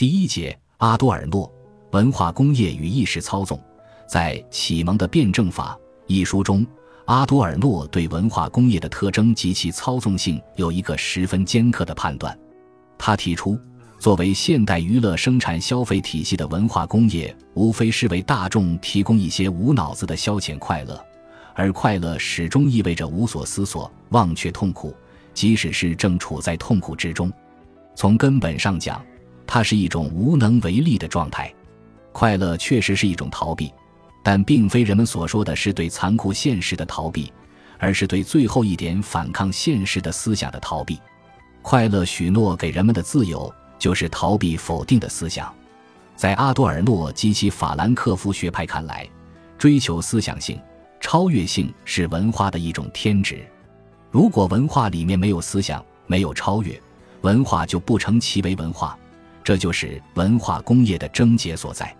[0.00, 1.52] 第一节，阿多尔诺
[1.92, 3.60] 文化工业与意识操纵。
[4.08, 6.66] 在《启蒙的辩证法》一书中，
[7.04, 12.34] 阿多尔诺对文化工业的特征及其操纵性有一个十分尖刻的判断。
[12.96, 13.60] 他提出，
[13.98, 20.98] 作为现代娱乐生产消费体系的文化工业，无非是为大众提供一些无脑子的消遣快乐，
[21.54, 24.96] 而快乐始终意味着无所思索、忘却痛苦，
[25.34, 27.30] 即使是正处在痛苦之中。
[27.94, 29.04] 从根本上讲，
[29.52, 31.52] 它是一种无能为力的状态。
[32.12, 33.74] 快乐确实是一种逃避，
[34.22, 37.32] 但并非人们所说的是对残酷现实的逃避，
[37.76, 41.00] 而是对最后一点反抗现实的思想的逃避。
[41.62, 45.52] 快乐许诺给人们的自由，就是逃避否定的思想。
[46.14, 49.04] 在阿多尔诺及其法兰克福学派看来，
[49.58, 50.60] 追求思想性、
[51.00, 53.44] 超越性是文化的一种天职。
[54.12, 56.80] 如果文化里面没有思想，没有超越，
[57.22, 58.96] 文化就不成其为文化。
[59.50, 61.92] 这就是文化工业的症结所在。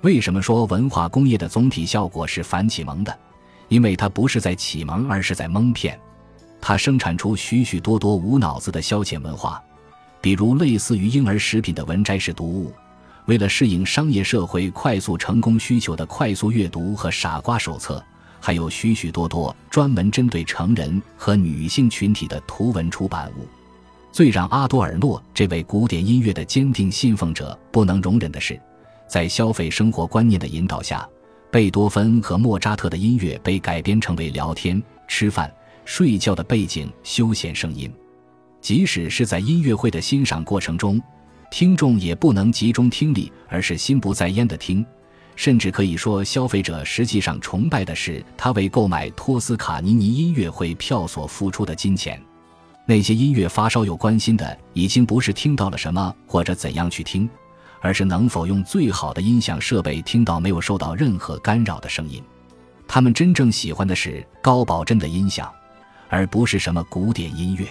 [0.00, 3.14] 为什么说文化工业的总体效果是反启蒙的？
[3.68, 6.00] 因为它不是在启蒙，而是在蒙骗。
[6.58, 9.62] 它生产出许许多多无脑子的消遣文化，
[10.22, 12.72] 比如类似于婴儿食品的文摘式读物，
[13.26, 18.02] 为了适应商业社会快速成功需求的快速阅读和傻瓜手册，
[18.40, 23.46] 还有许许多多专门针对成人和女性群体的图文出版物。
[24.16, 28.58] 最让阿多尔诺这位古典音乐的坚定信奉者不能容忍的是，
[29.06, 31.06] 在消费生活观念的引导下，
[31.50, 35.52] 贝多芬和莫扎特的音乐被改编成为聊天、吃饭。
[35.84, 37.92] 睡觉的背景休闲声音，
[38.58, 40.98] 即使是在音乐会的欣赏过程中，
[41.50, 44.82] 听众也不能集中听力，而是心不在焉的听。
[45.34, 52.18] 甚至可以说，消费者实际上崇拜的是他为购买托斯卡尼尼音乐会票所付出的金钱。
[52.86, 57.28] 那些音乐发烧友关心的，已经不是听到了什么或者怎样去听，
[57.80, 62.22] 而是能否用最好的音响设备听到没有受到任何干扰的声音。
[62.88, 65.52] 他们真正喜欢的是高保真的音响。
[66.08, 67.66] 而不是什么古典音乐，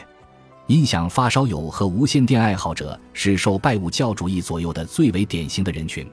[0.67, 6.05] 音响发烧友和无线电爱好者是受拜物教主义左右的最为典型的人群。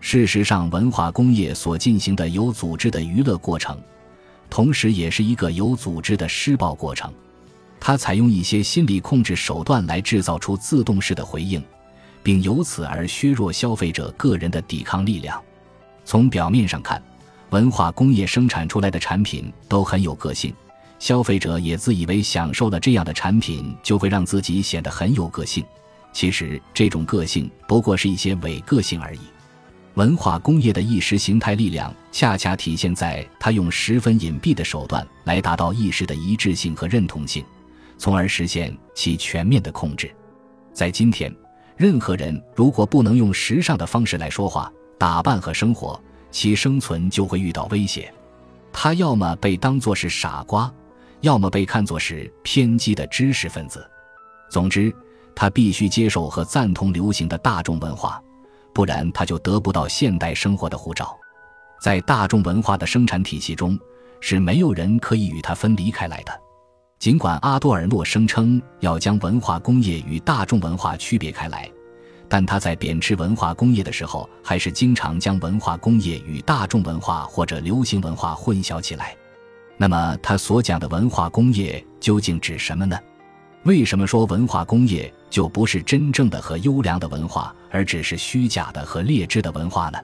[0.00, 3.80] 事实上，文化工业所进行的有组织的娱乐过程，
[4.50, 7.14] 同时也是一个有组织的施暴过程。
[7.84, 11.60] 它采用一些心理控制手段来制造出自动式的回应，
[12.22, 15.42] 并由此而削弱消费者个人的抵抗力量。
[16.04, 17.02] 从表面上看，
[17.50, 20.54] 文化工业生产出来的产品都很有个性。
[21.00, 25.64] 消费者也自以为享受了这样的产品，就会让自己显得很有个性。
[26.12, 29.20] 其实，这种个性不过是一些伪个性而已。
[29.94, 37.44] 文化工业的意识形态力量，恰恰体现在它用十分隐蔽的手段来达到意识的一致性和认同性，
[38.02, 40.12] 从而实现其全面的控制。
[40.72, 41.32] 在今天，
[41.76, 44.68] 任何人如果不能用时尚的方式来说话、
[44.98, 48.12] 打扮和生活，其生存就会遇到威胁。
[48.72, 50.68] 他要么被当作是傻瓜。
[51.20, 53.88] 要么被看作是偏激的知识分子，
[54.50, 54.92] 总之，
[55.36, 58.20] 他必须接受和赞同流行的大众文化，
[58.74, 61.16] 不然他就得不到现代生活的护照。
[61.80, 63.78] 在大众文化的生产体系中，
[64.18, 66.32] 是没有人可以与他分离开来的。
[67.02, 71.68] 尽管阿多尔诺声称要将文化工业与大众文化区别开来，
[72.28, 79.16] 但他在贬斥文化工业的时候，还是经常将文化工业与大众文化或者流行文化混淆起来。
[79.76, 82.96] 那么他所讲的文化工业究竟指什么呢？
[83.64, 89.98] 为什么说文化工业就不是真正的和优良的文化，而只是虚假的和劣质的文化呢？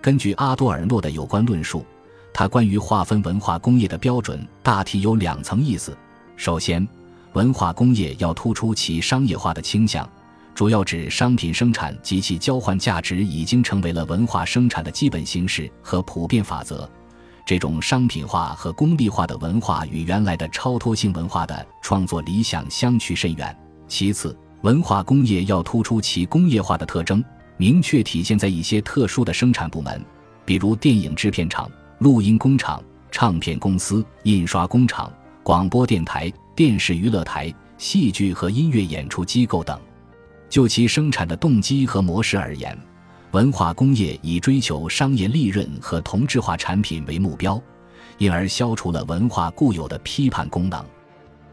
[0.00, 1.84] 根据阿多尔诺的有关论述，
[2.32, 5.98] 他关于划分文化工业的标准大体有两层意思：
[6.38, 6.86] 首先，
[7.32, 10.08] 文化工业要突出其商业化的倾向，
[10.54, 16.88] 主要指商品生产及其交换价值已经成为了文化生产的基本形式和普遍法则。
[17.44, 23.58] 这种商品化和功利化的文化与原来的超脱性文化的创作理想相去甚远。
[23.88, 27.22] 其次，文化工业要突出其工业化的特征，
[27.56, 30.00] 明确体现在一些特殊的生产部门，
[30.44, 31.68] 比如电影制片厂、
[31.98, 32.80] 录音工厂、
[33.10, 35.12] 唱片公司、印刷工厂、
[35.48, 39.80] 广播电台、电视娱乐台、戏剧和音乐演出机构等。
[40.50, 42.78] 就其生产的动机和模式而言。
[43.30, 47.58] 文化工业以追求商业利润和同质化产品为目标，
[48.18, 50.84] 因而消除了文化固有的批判功能。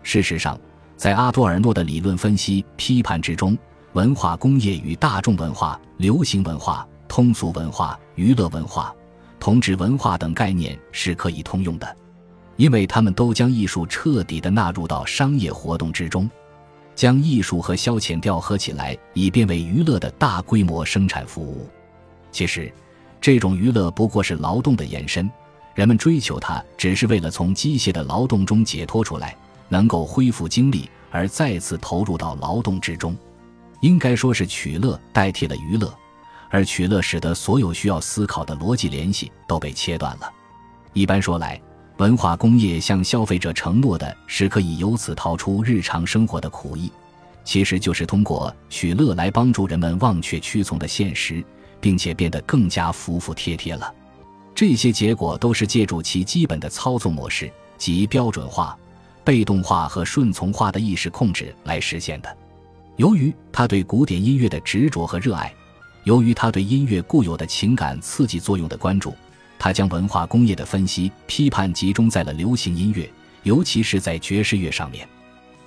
[0.04, 0.60] 事实上，
[0.98, 3.58] 在阿多尔诺的理论分析批判之中，
[3.94, 8.94] 文化工业与大众文化、流行文化、通俗文化、娱乐文化、
[9.40, 11.96] 同质文化等概念是可以通用的，
[12.58, 16.30] 因为他们都将艺术彻底的纳入到商业活动之中。
[16.96, 21.70] 将艺术和消遣调和起来，以便为娱乐的大规模生产服务。
[22.32, 22.72] 其实，
[23.20, 25.30] 这种娱乐不过是劳动的延伸，
[25.74, 29.36] 人们追求它，只是为了从机械的劳动中解脱出来，
[29.68, 33.14] 能够恢复精力，而再次投入到劳动之中。
[33.82, 35.94] 应该说是取乐代替了娱乐，
[36.50, 40.32] 而取乐使得所有需要思考的逻辑联系都被切断了。
[40.94, 41.62] 一般说来，
[41.98, 46.92] 文化工业向消费者承诺的是可以由此逃出日常生活的苦役，
[47.46, 51.42] 其实就是通过取乐来帮助人们忘却屈从的现实，
[51.80, 53.94] 并且变得更加服服帖帖了。
[54.54, 58.78] 这些结果都是借助其基本的操纵模式，即标准化、
[59.24, 62.38] 被动化和顺从化的意识控制来实现的。
[62.98, 65.54] 由于他对古典音乐的执着和热爱，
[66.04, 69.14] 由于他对音乐固有的情感刺激作用的关注。
[69.58, 73.10] 他将文化工业的分析批判集中在了流行音乐，
[73.44, 75.08] 尤其是在爵士乐上面。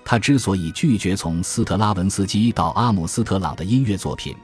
[0.04, 4.34] 他之所以拒绝从斯特拉文斯基到阿姆斯特朗的音乐作品，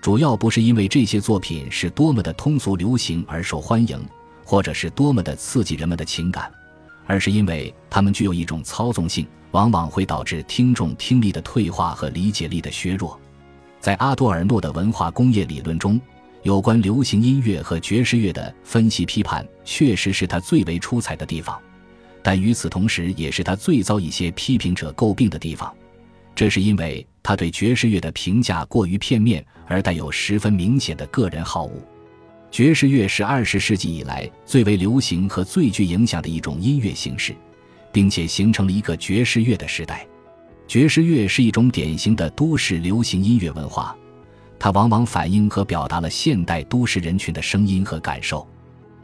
[0.00, 4.00] 主要不是因为这些作品是多么的通俗流行而受欢迎，
[4.44, 6.50] 或者是多么的刺激人们的情感，
[7.06, 13.18] 而是因为他们具有一种操纵性，往往会导致听众听力的退化和理解力的削弱。
[13.80, 16.00] 在阿多尔诺的文化工业理论中。
[16.48, 21.60] 有关流行音乐和爵士乐的分析批判，确实是他最为出彩的地方，
[22.22, 25.70] 但与此同时，也是他最遭一些批评者诟病的地方。
[26.34, 31.86] 这是因为他对爵士乐的评价过于片面，而带有十分明显的个人好恶。
[32.50, 37.36] 爵士乐是二十世纪以来最为流行和最具影响的一种音乐形式，
[37.92, 40.06] 并且形成了一个爵士乐的时代。
[40.66, 43.94] 爵士乐是一种典型的都市流行音乐文化。
[44.58, 48.46] 它往往反映和表达了现代都市人群的声音和感受，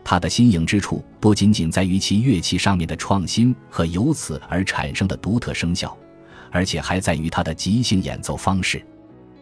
[0.03, 5.97] 它的新颖之处不仅仅在于其乐器上面的创新和由此而产生的独特声效，
[6.51, 8.85] 而且还在于它的即兴演奏方式。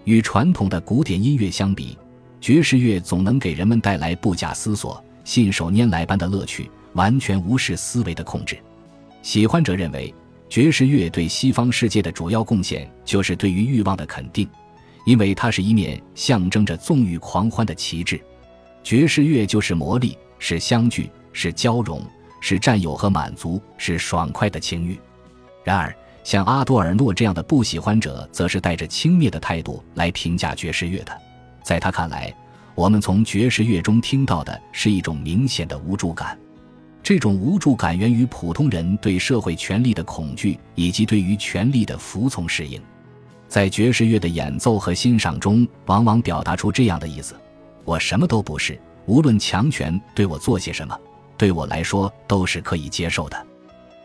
[0.04, 1.96] 与传统的古典音乐相比，
[2.40, 8.58] 爵士乐总能给人们带来不假思索、信手拈来般的乐趣，完全无视思维的控制。
[9.22, 10.12] 喜欢者认为，
[10.48, 14.46] 爵士乐对西方世界的主要贡献就是对于欲望的肯定。
[15.04, 18.20] 因为它是一面象征着纵欲狂欢的旗帜，
[18.82, 22.02] 爵士乐就是魔力，是相聚，是交融，
[22.40, 24.98] 是占有和满足，是爽快的情欲。
[25.64, 25.94] 然而，
[26.24, 31.20] 像阿多尔诺这样的不喜欢者，则是带着轻蔑的态度来评价爵士乐的。
[31.62, 32.32] 在他看来，
[32.74, 36.38] 我们从爵士乐中听到的是一种明显的无助感，
[37.02, 42.80] 这种无助感源于普通人对社会权力的恐惧，以及对于权力的服从适应。
[43.52, 47.34] 在爵士乐的演奏和欣赏中，往往表达出这样的意思：
[47.84, 50.98] 我什么都不是，无论强权对我做些什么，
[51.36, 53.46] 对我来说都是可以接受的。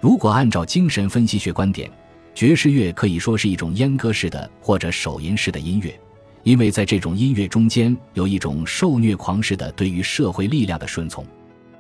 [0.02, 1.90] 如果按照精神分析学观点，
[2.36, 5.98] 爵士乐可以说是一种阉割式的或者手淫式的音乐，
[6.44, 11.26] 因为在这种音乐中间有一种受虐狂式的对于社会力量的顺从。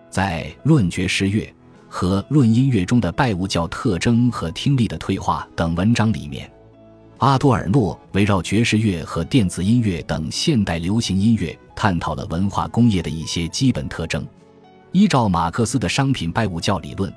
[0.09, 1.43] 在《论爵士乐》
[1.89, 6.49] 和《论音乐中的拜物教特征和听力的退化》等文章里面。
[7.19, 14.25] 阿多尔诺围绕爵士乐和电子音乐等现代流行音乐，探讨了文化工业的一些基本特征。
[14.91, 17.11] 依照马克思的商品拜物教理论，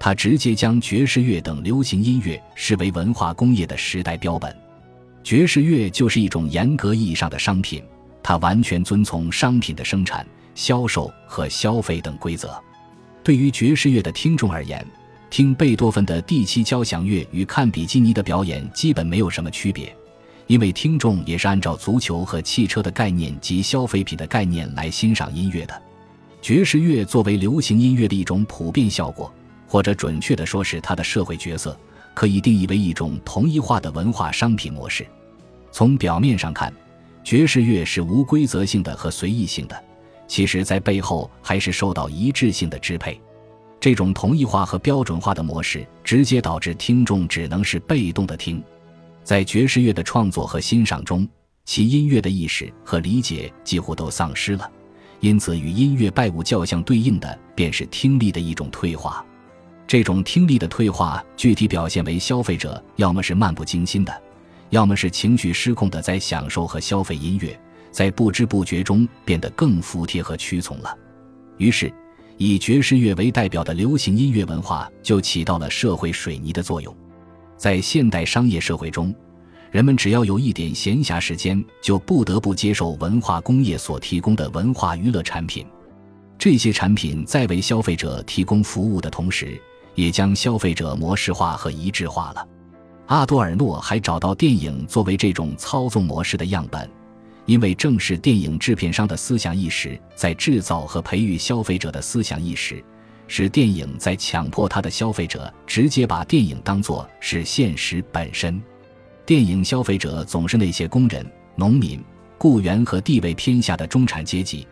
[0.00, 4.54] 他直接将爵士乐等流行音乐视为文化工业的时代标本。
[5.22, 7.82] 爵士乐就是一种严格意义上的商品，
[8.24, 12.60] 它完全遵从商品的生产、销售和消费等规则。
[13.22, 14.84] 对于爵士乐的听众而言，
[15.36, 19.94] 听贝多芬的第七交响乐与看比基尼的表演基本没有什么区别，
[20.46, 25.82] 因为听众也是按照足球和汽车的概念及消费品的概念来欣赏音乐的。
[26.40, 29.30] 爵士乐作为流行音乐的一种普遍效果，
[29.68, 31.78] 或者准确的说是它的社会角色，
[32.14, 35.06] 可以定义为一种同一化的文化商品模式。
[35.70, 36.72] 从表面上看，
[37.22, 39.84] 爵士乐是无规则性的和随意性的，
[40.26, 43.20] 其实在背后还是受到一致性的支配。
[43.86, 48.60] 这种同一化和标准化的模式，直接导致听众只能是被动的听。
[49.22, 51.24] 在爵士乐的创作和欣赏中，
[51.64, 54.68] 其音乐的意识和理解几乎都丧失了。
[55.20, 59.24] 因此，与音乐拜物教相对应的，便是听力的一种退化。
[59.86, 64.12] 这种听力的退化，具体表现为消费者要么是漫不经心的，
[64.70, 67.56] 要么是情绪失控的在享受和消费音乐，
[67.92, 70.92] 在不知不觉中变得更服帖和屈从了。
[71.58, 71.94] 于是。
[72.38, 76.94] 以爵士乐为代表的流行音乐文化就起到了社会水泥的作用。
[77.56, 79.14] 在现代商业社会中，
[79.70, 85.66] 人们只要有一点闲暇时间，就不得不接受文化工业所提供的文化娱乐产品。
[86.38, 89.58] 这些产品在为消费者提供服务的同时，
[89.94, 92.46] 也将消费者模式化和一致化了。
[93.06, 96.90] 阿多尔诺还找到电影作为这种操纵模式的样本，
[97.46, 102.84] 因为正是电影制片商的思想意识在制造和培育消费者的思想意识，
[103.28, 108.60] 使电影在强迫他的消费者直接把电影当作是现实本身。
[109.24, 111.24] 电影消费者总是那些工人、
[111.54, 112.02] 农民、
[112.36, 114.66] 雇员和地位偏下的中产阶级，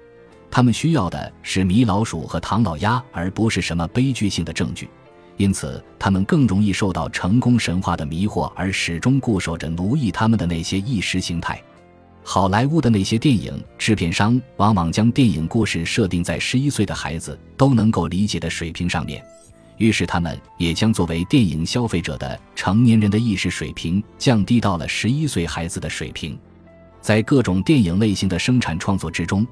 [0.51, 4.89] 他们需要的是米老鼠和唐老鸭，而不是什么悲剧性的证据。
[5.37, 11.61] 因此，他们更容易受到成功神话的迷惑，而始终固守着奴役他们的那些意识形态。
[12.27, 19.23] 好莱坞的那些电影制片商往往将电影故事设定在十一岁的孩子都能够理解的水平上面，
[19.77, 26.37] 于是他们也将作为电影消费者的成年人的意识水平降低到了十一岁孩子的水平。
[27.03, 29.47] 在各种电影类型的生产创作之中，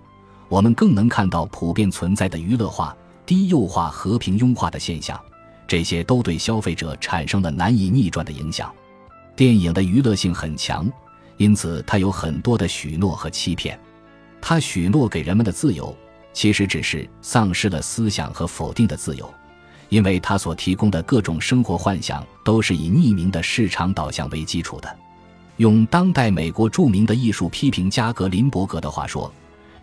[0.48, 5.20] 我们更能看到普遍存在的娱乐化、低幼化和平庸化的现象。
[5.68, 8.72] 这些都对消费者产生了难以逆转的影响。
[9.36, 10.90] 电影的娱乐性很强，
[11.36, 13.78] 因此他有很多的许诺和欺骗。
[14.40, 15.96] 他许诺给人们的自由，
[16.32, 19.32] 其实只是丧失了思想和否定的自由，
[19.88, 24.98] 因为他所提供的各种生活幻想都是以匿名的市场导向为基础的。
[25.58, 29.32] 用当代美国著名的艺术批评家格林伯格的话说：“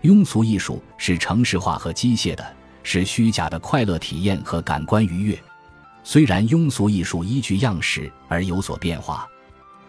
[0.04, 2.46] 庸俗艺术是城市化和机械的，
[2.84, 5.40] 是虚假的快乐体验和感官愉悦。”
[6.04, 9.29] 虽然庸俗艺术依据样式而有所变化，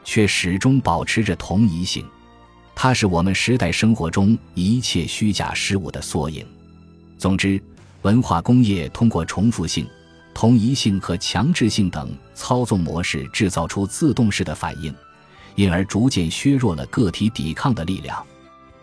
[0.04, 2.04] 却始终保持着同一性。
[2.74, 6.46] 它是我们时代生活中一切虚假事物的缩影。
[7.18, 7.62] 总之，
[8.02, 9.86] 文化工业通过重复性、
[10.32, 14.94] 同一性和强制性等操纵模式，制造出自动式的反应，
[15.54, 18.24] 因而逐渐削弱了个体抵抗的力量。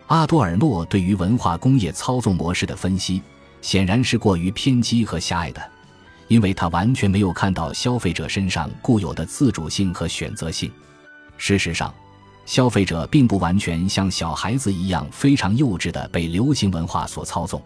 [0.06, 3.20] 阿多尔诺对于文化工业操纵模式的分析，
[3.60, 5.60] 显然是过于偏激和狭隘的。
[6.28, 10.70] 因为他完全没有看到消费者身上固有的自主性和选择性。
[11.38, 11.92] 事实上，
[12.44, 17.62] 消费者并不完全像小孩子一样非常幼稚的被流行文化所操纵。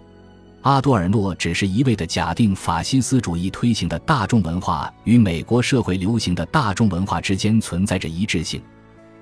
[0.60, 8.62] 阿多尔诺只是一味的假定法西斯主义推行的大众文化与美国社会流行的大众文化之间存在着一致性，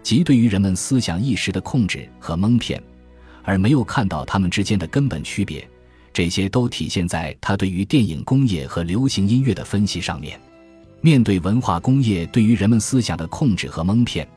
[0.03, 2.83] 即对于人们思想意识的控制和蒙骗，
[3.43, 5.67] 而没有看到他们之间的根本区别。
[6.13, 10.39] 这些都体现在他对于电影工业和流行音乐的分析上面。
[11.01, 14.29] 面对文化工业对于人们思想的控制和蒙骗，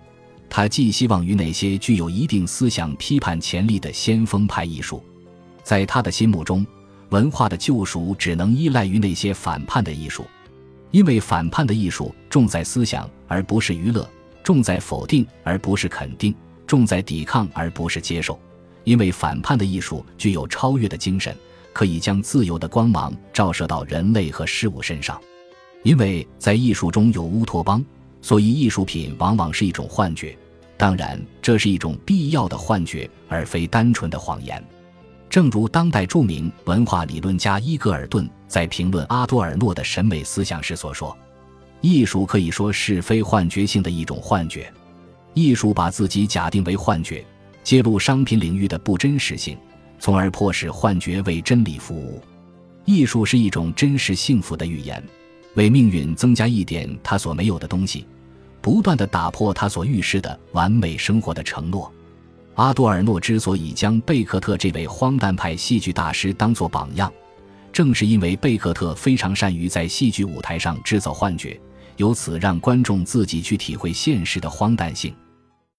[0.49, 5.03] 他寄希望于那些具有一定思想批判潜力的先锋派艺术。
[5.63, 6.65] 在他的心目中，
[7.09, 10.25] 文化的救赎只能依赖于那些反叛的艺术，
[10.91, 14.07] 因为反叛的艺术重在思想而不是娱乐，
[14.43, 16.33] 重在否定而不是肯定，
[16.67, 18.39] 重在抵抗而不是接受。
[18.83, 21.35] 因为反叛的艺术具有超越的精神。
[21.75, 25.19] 可以将自由的光芒照射到人类和事物身上，
[25.81, 27.83] 因为在艺术中有乌托邦，
[28.23, 30.35] 所以艺术品往往是一种幻觉。
[30.77, 34.63] 当然，这是一种必要的幻觉，而非单纯的谎言。
[35.29, 41.15] 正如当代著名文化理论家伊格尔顿在评论阿多尔诺的审美思想时所说
[41.81, 44.71] ：“艺术可以说是非幻觉性的一种幻觉。
[45.33, 47.25] 艺术把自己假定为幻觉，
[47.63, 49.57] 揭露商品领域的不真实性。”
[49.99, 52.21] 从而迫使幻觉为真理服务。
[52.83, 55.01] 艺术是一种真实幸福的预言，
[55.55, 58.05] 为命运增加一点他所没有的东西，
[58.61, 61.91] 不断的打破他所预示的完美生活的承诺。
[62.55, 67.11] 阿多尔诺之所以将贝克特这位荒诞派戏剧大师当作榜样，
[67.71, 71.59] 正是因为贝克特非常善于在戏剧舞台上制造幻觉，
[71.97, 75.13] 由此让观众自己去体会现实的荒诞性。